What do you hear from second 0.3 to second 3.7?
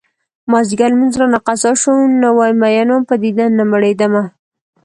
مازديګر لمونځ رانه قضا شو نوی مين وم په دیدن نه